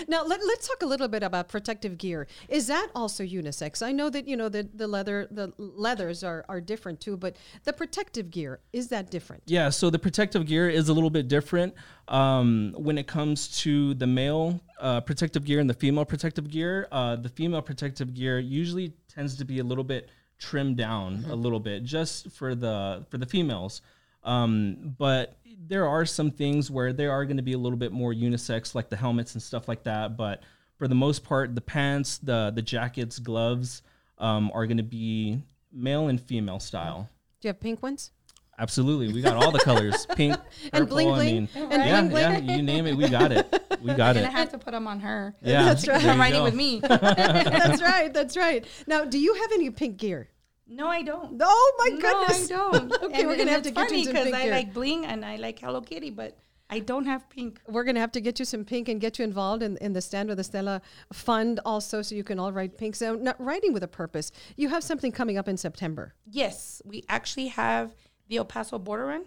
now 0.06 0.22
let, 0.22 0.38
us 0.40 0.68
talk 0.68 0.82
a 0.82 0.86
little 0.86 1.08
bit 1.08 1.22
about 1.22 1.48
protective 1.48 1.96
gear. 1.96 2.26
Is 2.48 2.66
that 2.66 2.88
also 2.94 3.24
unisex? 3.24 3.82
I 3.82 3.90
know 3.90 4.10
that 4.10 4.28
you 4.28 4.36
know 4.36 4.50
the, 4.50 4.68
the 4.74 4.86
leather 4.86 5.26
the 5.30 5.50
leathers 5.56 6.22
are, 6.22 6.44
are 6.46 6.60
different 6.60 7.00
too, 7.00 7.16
but 7.16 7.36
the 7.64 7.72
protective 7.72 8.30
gear 8.30 8.60
is 8.74 8.88
that 8.88 9.10
different? 9.10 9.42
Yeah, 9.46 9.70
so 9.70 9.88
the 9.88 9.98
protective 9.98 10.44
gear 10.44 10.68
is 10.68 10.90
a 10.90 10.92
little 10.92 11.08
bit 11.08 11.26
different 11.26 11.74
um, 12.08 12.74
when 12.76 12.98
it 12.98 13.06
comes 13.06 13.48
to 13.62 13.94
the 13.94 14.06
male 14.06 14.60
uh, 14.78 15.00
protective 15.00 15.44
gear 15.44 15.60
and 15.60 15.70
the 15.70 15.74
female 15.74 16.04
protective 16.04 16.50
gear. 16.50 16.86
Uh, 16.92 17.16
the 17.16 17.30
female 17.30 17.62
protective 17.62 18.12
gear 18.12 18.38
usually 18.38 18.92
tends 19.08 19.36
to 19.38 19.46
be 19.46 19.58
a 19.58 19.64
little 19.64 19.84
bit 19.84 20.10
trimmed 20.38 20.76
down 20.76 21.18
mm-hmm. 21.18 21.30
a 21.30 21.34
little 21.34 21.60
bit 21.60 21.82
just 21.82 22.30
for 22.30 22.54
the 22.54 23.06
for 23.08 23.16
the 23.16 23.26
females. 23.26 23.80
Um, 24.24 24.94
but 24.98 25.36
there 25.66 25.88
are 25.88 26.04
some 26.04 26.30
things 26.30 26.70
where 26.70 26.92
they 26.92 27.06
are 27.06 27.24
going 27.24 27.36
to 27.36 27.42
be 27.42 27.52
a 27.52 27.58
little 27.58 27.78
bit 27.78 27.92
more 27.92 28.12
unisex, 28.12 28.74
like 28.74 28.88
the 28.88 28.96
helmets 28.96 29.34
and 29.34 29.42
stuff 29.42 29.68
like 29.68 29.84
that. 29.84 30.16
But 30.16 30.42
for 30.76 30.88
the 30.88 30.94
most 30.94 31.24
part, 31.24 31.54
the 31.54 31.60
pants, 31.60 32.18
the 32.18 32.52
the 32.54 32.62
jackets, 32.62 33.18
gloves 33.18 33.82
um, 34.18 34.50
are 34.54 34.66
going 34.66 34.78
to 34.78 34.82
be 34.82 35.40
male 35.72 36.08
and 36.08 36.20
female 36.20 36.60
style. 36.60 37.08
Do 37.40 37.48
you 37.48 37.50
have 37.50 37.60
pink 37.60 37.82
ones? 37.82 38.10
Absolutely, 38.58 39.12
we 39.12 39.20
got 39.20 39.36
all 39.36 39.50
the 39.50 39.58
colors: 39.58 40.06
pink, 40.14 40.36
and 40.72 40.88
bling 40.88 41.08
bling. 41.08 41.48
I 41.54 41.58
mean, 41.58 41.72
and 41.72 41.84
yeah, 41.84 42.00
bling, 42.00 42.10
bling. 42.10 42.48
yeah, 42.48 42.56
you 42.56 42.62
name 42.62 42.86
it, 42.86 42.96
we 42.96 43.08
got 43.08 43.32
it. 43.32 43.52
We 43.82 43.94
got 43.94 44.16
it. 44.16 44.24
I 44.24 44.30
have 44.30 44.50
to 44.50 44.58
put 44.58 44.70
them 44.72 44.86
on 44.86 45.00
her. 45.00 45.34
Yeah, 45.42 45.64
that's 45.64 45.88
right. 45.88 46.04
I'm 46.04 46.20
riding 46.20 46.42
with 46.42 46.54
me. 46.54 46.78
that's 46.80 47.82
right. 47.82 48.12
That's 48.14 48.36
right. 48.36 48.64
Now, 48.86 49.04
do 49.04 49.18
you 49.18 49.34
have 49.34 49.52
any 49.52 49.70
pink 49.70 49.96
gear? 49.96 50.28
No, 50.66 50.88
I 50.88 51.02
don't. 51.02 51.40
Oh 51.40 51.74
my 51.78 51.90
goodness! 51.90 52.48
No, 52.48 52.68
I 52.68 52.78
don't. 52.78 52.92
okay, 53.02 53.20
and, 53.20 53.28
we're 53.28 53.36
gonna 53.36 53.50
have 53.50 53.62
to 53.62 53.70
get 53.70 53.90
you 53.90 54.04
some 54.04 54.14
pink 54.14 54.26
because 54.26 54.32
I 54.32 54.48
like 54.48 54.72
bling 54.72 55.04
and 55.04 55.24
I 55.24 55.36
like 55.36 55.58
Hello 55.58 55.80
Kitty, 55.80 56.10
but 56.10 56.38
I 56.70 56.78
don't 56.78 57.04
have 57.04 57.28
pink. 57.28 57.60
We're 57.68 57.84
gonna 57.84 58.00
have 58.00 58.12
to 58.12 58.20
get 58.20 58.38
you 58.38 58.44
some 58.44 58.64
pink 58.64 58.88
and 58.88 59.00
get 59.00 59.18
you 59.18 59.24
involved 59.24 59.62
in, 59.62 59.76
in 59.78 59.92
the 59.92 60.00
Stand 60.00 60.28
with 60.28 60.38
Estela 60.38 60.80
fund 61.12 61.60
also, 61.66 62.00
so 62.00 62.14
you 62.14 62.24
can 62.24 62.38
all 62.38 62.50
write 62.50 62.78
pink. 62.78 62.96
So, 62.96 63.14
not 63.14 63.38
writing 63.40 63.74
with 63.74 63.82
a 63.82 63.88
purpose. 63.88 64.32
You 64.56 64.70
have 64.70 64.82
something 64.82 65.12
coming 65.12 65.36
up 65.36 65.48
in 65.48 65.56
September. 65.58 66.14
Yes, 66.24 66.80
we 66.84 67.04
actually 67.08 67.48
have 67.48 67.94
the 68.28 68.38
El 68.38 68.46
Paso 68.46 68.78
Border 68.78 69.06
Run, 69.06 69.26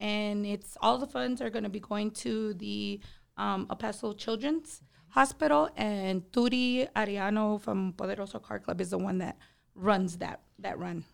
and 0.00 0.44
it's 0.44 0.76
all 0.80 0.98
the 0.98 1.06
funds 1.06 1.40
are 1.40 1.50
going 1.50 1.64
to 1.64 1.70
be 1.70 1.80
going 1.80 2.10
to 2.10 2.54
the 2.54 3.00
um, 3.36 3.68
El 3.70 3.76
Paso 3.76 4.12
Children's 4.12 4.82
Hospital, 5.10 5.70
and 5.76 6.22
Turi 6.32 6.88
Ariano 6.96 7.60
from 7.60 7.92
Poderoso 7.92 8.42
Car 8.42 8.58
Club 8.58 8.80
is 8.80 8.90
the 8.90 8.98
one 8.98 9.18
that 9.18 9.38
runs 9.74 10.18
that 10.18 10.40
that 10.58 10.78
run. 10.78 11.04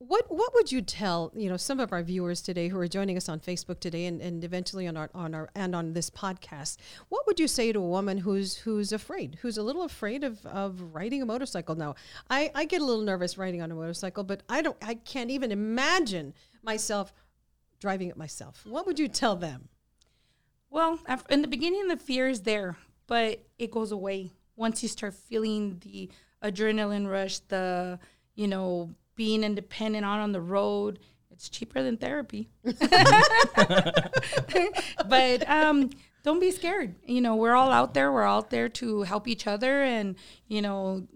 What 0.00 0.26
what 0.28 0.54
would 0.54 0.70
you 0.70 0.80
tell 0.80 1.32
you 1.34 1.48
know 1.48 1.56
some 1.56 1.80
of 1.80 1.92
our 1.92 2.04
viewers 2.04 2.40
today 2.40 2.68
who 2.68 2.78
are 2.78 2.86
joining 2.86 3.16
us 3.16 3.28
on 3.28 3.40
Facebook 3.40 3.80
today 3.80 4.06
and, 4.06 4.20
and 4.20 4.44
eventually 4.44 4.86
on 4.86 4.96
our 4.96 5.10
on 5.12 5.34
our 5.34 5.48
and 5.56 5.74
on 5.74 5.92
this 5.92 6.08
podcast? 6.08 6.76
What 7.08 7.26
would 7.26 7.40
you 7.40 7.48
say 7.48 7.72
to 7.72 7.80
a 7.80 7.88
woman 7.88 8.18
who's 8.18 8.58
who's 8.58 8.92
afraid, 8.92 9.38
who's 9.42 9.58
a 9.58 9.62
little 9.62 9.82
afraid 9.82 10.22
of, 10.22 10.46
of 10.46 10.80
riding 10.94 11.20
a 11.20 11.26
motorcycle? 11.26 11.74
Now, 11.74 11.96
I, 12.30 12.52
I 12.54 12.64
get 12.64 12.80
a 12.80 12.84
little 12.84 13.02
nervous 13.02 13.36
riding 13.36 13.60
on 13.60 13.72
a 13.72 13.74
motorcycle, 13.74 14.22
but 14.22 14.44
I 14.48 14.62
don't 14.62 14.76
I 14.80 14.94
can't 14.94 15.30
even 15.30 15.50
imagine 15.50 16.32
myself 16.62 17.12
driving 17.80 18.08
it 18.08 18.16
myself. 18.16 18.64
What 18.66 18.86
would 18.86 19.00
you 19.00 19.08
tell 19.08 19.34
them? 19.34 19.68
Well, 20.70 21.00
in 21.28 21.42
the 21.42 21.48
beginning, 21.48 21.88
the 21.88 21.96
fear 21.96 22.28
is 22.28 22.42
there, 22.42 22.76
but 23.06 23.44
it 23.58 23.70
goes 23.70 23.90
away 23.90 24.32
once 24.58 24.82
you 24.82 24.88
start 24.88 25.14
feeling 25.14 25.80
the 25.80 26.10
adrenaline 26.42 27.10
rush, 27.10 27.38
the 27.38 27.98
you 28.34 28.46
know 28.48 28.90
being 29.14 29.42
independent 29.44 30.04
out 30.04 30.20
on 30.20 30.32
the 30.32 30.40
road. 30.40 30.98
It's 31.30 31.48
cheaper 31.48 31.82
than 31.82 31.96
therapy. 31.96 32.48
but 35.08 35.48
um, 35.48 35.90
don't 36.24 36.40
be 36.40 36.50
scared. 36.50 36.96
You 37.06 37.20
know, 37.20 37.36
we're 37.36 37.54
all 37.54 37.70
out 37.70 37.94
there. 37.94 38.10
We're 38.10 38.24
out 38.24 38.50
there 38.50 38.68
to 38.70 39.02
help 39.02 39.28
each 39.28 39.46
other, 39.46 39.82
and 39.82 40.16
you 40.48 40.60
know, 40.60 41.06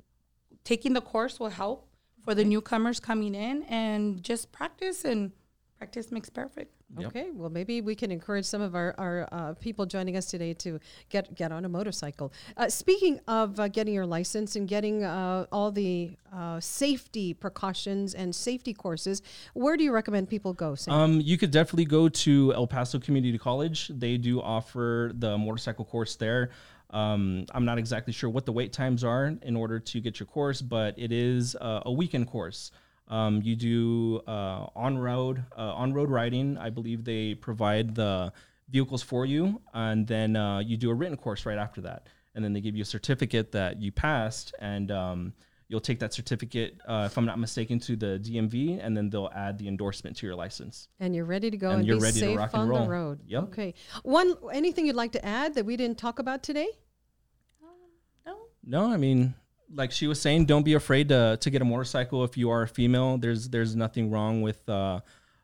taking 0.65 0.93
the 0.93 1.01
course 1.01 1.41
will 1.41 1.51
help 1.51 1.89
for 2.25 2.35
the 2.37 2.45
newcomers 2.45 3.01
coming 3.01 3.35
in, 3.35 3.65
and 3.65 4.23
just 4.23 4.53
practice 4.53 5.05
and 5.05 5.33
practice 5.77 6.13
makes 6.13 6.31
perfect. 6.31 6.82
Yep. 6.99 7.09
Okay, 7.09 7.31
well, 7.33 7.49
maybe 7.49 7.81
we 7.81 7.95
can 7.95 8.11
encourage 8.11 8.45
some 8.45 8.61
of 8.61 8.75
our, 8.75 8.95
our 8.99 9.29
uh, 9.33 9.55
people 9.55 9.87
joining 9.87 10.17
us 10.17 10.27
today 10.27 10.53
to 10.55 10.79
get 11.09 11.35
get 11.35 11.51
on 11.51 11.65
a 11.65 11.69
motorcycle. 11.69 12.33
Uh, 12.57 12.69
speaking 12.69 13.19
of 13.29 13.59
uh, 13.59 13.69
getting 13.69 13.95
your 13.95 14.05
license 14.05 14.57
and 14.57 14.69
getting 14.69 15.03
uh, 15.03 15.47
all 15.51 15.71
the 15.71 16.11
uh, 16.35 16.61
safety 16.61 17.33
precautions 17.33 18.15
and 18.15 18.35
safety 18.35 18.75
courses, 18.75 19.23
where 19.55 19.77
do 19.77 19.85
you 19.85 19.93
recommend 19.93 20.29
people 20.29 20.53
go? 20.53 20.75
Sam? 20.75 20.93
Um, 20.93 21.21
you 21.21 21.39
could 21.39 21.51
definitely 21.51 21.87
go 21.87 22.11
to 22.11 22.53
El 22.55 22.67
Paso 22.67 22.99
Community 22.99 23.39
College. 23.39 23.89
They 23.95 24.19
do 24.19 24.43
offer 24.43 25.13
the 25.15 25.39
motorcycle 25.39 25.87
course 25.87 26.17
there. 26.17 26.51
Um, 26.91 27.47
I'm 27.55 27.65
not 27.65 27.79
exactly 27.79 28.13
sure 28.13 28.29
what 28.29 28.45
the 28.45 28.53
wait 28.53 28.75
times 28.75 29.03
are 29.03 29.35
in 29.41 29.57
order 29.57 29.81
to 29.81 30.01
get 30.01 30.21
your 30.21 30.27
course, 30.27 30.61
but 30.61 30.99
it 30.99 31.11
is 31.11 31.57
a 31.59 31.91
weekend 31.91 32.27
course. 32.27 32.71
Um, 33.13 33.43
you 33.43 33.57
do 33.57 34.23
uh, 34.27 34.67
on 34.75 34.97
road 34.97 35.45
uh, 35.57 35.75
on 35.75 35.93
road 35.93 36.09
riding. 36.09 36.57
I 36.57 36.71
believe 36.71 37.05
they 37.05 37.35
provide 37.35 37.95
the 37.95 38.33
vehicles 38.71 39.03
for 39.03 39.27
you, 39.27 39.61
and 39.75 40.07
then 40.07 40.35
uh, 40.35 40.61
you 40.61 40.79
do 40.79 40.91
a 40.91 40.95
written 40.95 41.19
course 41.19 41.45
right 41.45 41.59
after 41.59 41.83
that, 41.83 42.07
and 42.35 42.43
then 42.43 42.55
they 42.55 42.63
give 42.63 42.75
you 42.75 42.81
a 42.83 42.87
certificate 42.87 43.53
that 43.53 43.83
you 43.83 43.93
passed, 43.93 44.55
and 44.61 44.91
um, 44.91 45.35
you'll 45.69 45.79
take 45.81 46.01
that 46.01 46.15
certificate, 46.15 46.81
uh, 46.89 47.03
if 47.05 47.19
I'm 47.19 47.27
not 47.27 47.39
mistaken, 47.39 47.79
to 47.81 47.97
the 47.97 48.19
DMV, 48.19 48.81
and 48.83 48.97
then 48.97 49.11
they'll 49.11 49.31
add 49.35 49.59
the 49.59 49.69
endorsement 49.69 50.17
to 50.17 50.27
your 50.27 50.35
license. 50.35 50.89
And 50.99 51.15
you're 51.15 51.27
ready 51.27 51.51
to 51.51 51.57
go 51.59 51.69
and, 51.69 51.81
and 51.81 51.87
you're 51.87 51.99
be 51.99 52.05
ready 52.05 52.19
safe 52.19 52.37
to 52.37 52.39
rock 52.39 52.55
on 52.55 52.63
and 52.63 52.71
roll. 52.71 52.85
the 52.85 52.89
road. 52.89 53.21
Yep. 53.27 53.43
Okay. 53.45 53.75
One 54.05 54.37
anything 54.55 54.87
you'd 54.87 54.97
like 54.97 55.13
to 55.13 55.25
add 55.25 55.55
that 55.57 55.67
we 55.67 55.77
didn't 55.77 55.99
talk 55.99 56.19
about 56.19 56.43
today? 56.43 56.69
Um, 57.63 57.69
no. 58.25 58.37
No, 58.65 58.91
I 58.91 58.97
mean 58.97 59.35
like 59.75 59.93
she 59.93 60.07
was 60.07 60.21
saying, 60.21 60.47
don't 60.47 60.65
be 60.65 60.75
afraid 60.75 61.09
to 61.09 61.39
to 61.41 61.51
get 61.51 61.63
a 61.63 61.65
motorcycle 61.65 62.25
if 62.25 62.37
you 62.37 62.51
are 62.51 62.63
a 62.63 62.69
female. 62.69 63.19
There's 63.19 63.49
there's 63.49 63.75
nothing 63.77 64.11
wrong 64.11 64.43
with 64.43 64.69
uh, 64.69 65.01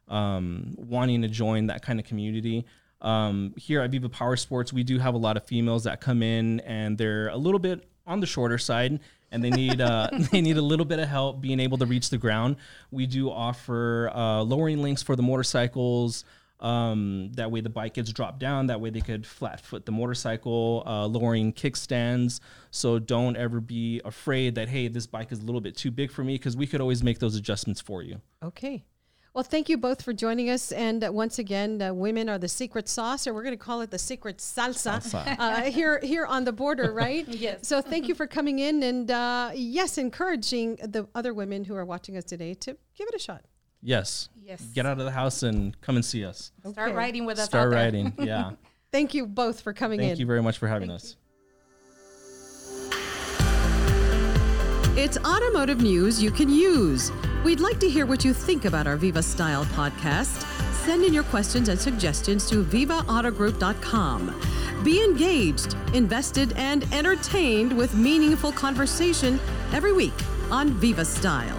um, 0.08 0.74
wanting 0.76 1.22
to 1.22 1.28
join 1.28 1.66
that 1.66 1.82
kind 1.82 1.98
of 1.98 2.06
community. 2.06 2.66
Um, 3.00 3.54
here 3.56 3.80
at 3.80 3.90
Viva 3.90 4.08
Power 4.08 4.36
Sports, 4.36 4.72
we 4.72 4.82
do 4.82 4.98
have 4.98 5.14
a 5.14 5.18
lot 5.18 5.36
of 5.36 5.44
females 5.44 5.84
that 5.84 6.00
come 6.00 6.22
in 6.22 6.60
and 6.60 6.98
they're 6.98 7.28
a 7.28 7.36
little 7.36 7.60
bit 7.60 7.88
on 8.06 8.20
the 8.20 8.26
shorter 8.26 8.58
side 8.58 8.98
and 9.30 9.44
they 9.44 9.50
need 9.50 9.80
uh, 9.80 10.08
they 10.32 10.40
need 10.40 10.56
a 10.56 10.62
little 10.62 10.86
bit 10.86 10.98
of 10.98 11.08
help 11.08 11.40
being 11.40 11.60
able 11.60 11.78
to 11.78 11.86
reach 11.86 12.10
the 12.10 12.18
ground. 12.18 12.56
We 12.90 13.06
do 13.06 13.30
offer 13.30 14.10
uh, 14.14 14.42
lowering 14.42 14.82
links 14.82 15.02
for 15.02 15.16
the 15.16 15.22
motorcycles. 15.22 16.24
Um, 16.60 17.30
that 17.34 17.50
way 17.50 17.60
the 17.60 17.68
bike 17.68 17.94
gets 17.94 18.12
dropped 18.12 18.40
down. 18.40 18.66
That 18.66 18.80
way 18.80 18.90
they 18.90 19.00
could 19.00 19.26
flat 19.26 19.60
foot 19.60 19.86
the 19.86 19.92
motorcycle, 19.92 20.82
uh, 20.86 21.06
lowering 21.06 21.52
kickstands. 21.52 22.40
So 22.70 22.98
don't 22.98 23.36
ever 23.36 23.60
be 23.60 24.00
afraid 24.04 24.56
that, 24.56 24.68
hey, 24.68 24.88
this 24.88 25.06
bike 25.06 25.30
is 25.30 25.40
a 25.40 25.44
little 25.44 25.60
bit 25.60 25.76
too 25.76 25.90
big 25.90 26.10
for 26.10 26.24
me 26.24 26.34
because 26.34 26.56
we 26.56 26.66
could 26.66 26.80
always 26.80 27.02
make 27.02 27.20
those 27.20 27.36
adjustments 27.36 27.80
for 27.80 28.02
you. 28.02 28.20
Okay. 28.42 28.84
Well, 29.34 29.44
thank 29.44 29.68
you 29.68 29.76
both 29.76 30.02
for 30.02 30.12
joining 30.12 30.50
us. 30.50 30.72
And 30.72 31.04
uh, 31.04 31.12
once 31.12 31.38
again, 31.38 31.80
uh, 31.80 31.94
women 31.94 32.28
are 32.28 32.38
the 32.38 32.48
secret 32.48 32.88
sauce, 32.88 33.26
or 33.26 33.34
we're 33.34 33.44
going 33.44 33.56
to 33.56 33.64
call 33.64 33.82
it 33.82 33.90
the 33.92 33.98
secret 33.98 34.38
salsa, 34.38 35.00
salsa. 35.00 35.36
Uh, 35.38 35.62
here 35.70 36.00
here 36.02 36.26
on 36.26 36.44
the 36.44 36.52
border, 36.52 36.92
right? 36.92 37.28
yes. 37.28 37.68
So 37.68 37.80
thank 37.80 38.08
you 38.08 38.16
for 38.16 38.26
coming 38.26 38.58
in, 38.58 38.82
and 38.82 39.08
uh, 39.10 39.52
yes, 39.54 39.96
encouraging 39.96 40.76
the 40.76 41.06
other 41.14 41.32
women 41.32 41.62
who 41.64 41.76
are 41.76 41.84
watching 41.84 42.16
us 42.16 42.24
today 42.24 42.54
to 42.54 42.76
give 42.96 43.06
it 43.06 43.14
a 43.14 43.18
shot. 43.18 43.44
Yes. 43.82 44.28
Yes. 44.44 44.62
Get 44.62 44.86
out 44.86 44.98
of 44.98 45.04
the 45.04 45.10
house 45.10 45.42
and 45.42 45.78
come 45.80 45.96
and 45.96 46.04
see 46.04 46.24
us. 46.24 46.52
Okay. 46.64 46.72
Start 46.72 46.94
writing 46.94 47.26
with 47.26 47.38
us. 47.38 47.46
Start 47.46 47.72
riding. 47.72 48.12
Yeah. 48.18 48.52
Thank 48.90 49.12
you 49.12 49.26
both 49.26 49.60
for 49.60 49.74
coming 49.74 49.98
Thank 49.98 50.04
in. 50.06 50.10
Thank 50.12 50.20
you 50.20 50.26
very 50.26 50.42
much 50.42 50.56
for 50.56 50.66
having 50.66 50.88
Thank 50.88 51.00
us. 51.00 51.16
You. 51.16 51.28
It's 54.96 55.18
automotive 55.18 55.80
news 55.80 56.20
you 56.22 56.30
can 56.30 56.48
use. 56.48 57.12
We'd 57.44 57.60
like 57.60 57.78
to 57.80 57.88
hear 57.88 58.06
what 58.06 58.24
you 58.24 58.32
think 58.32 58.64
about 58.64 58.86
our 58.86 58.96
Viva 58.96 59.22
Style 59.22 59.64
podcast. 59.66 60.44
Send 60.72 61.04
in 61.04 61.12
your 61.12 61.24
questions 61.24 61.68
and 61.68 61.78
suggestions 61.78 62.48
to 62.48 62.64
vivaautogroup.com. 62.64 64.40
Be 64.82 65.04
engaged, 65.04 65.76
invested, 65.92 66.52
and 66.56 66.84
entertained 66.92 67.76
with 67.76 67.94
meaningful 67.94 68.52
conversation 68.52 69.38
every 69.72 69.92
week 69.92 70.14
on 70.50 70.70
Viva 70.70 71.04
Style. 71.04 71.57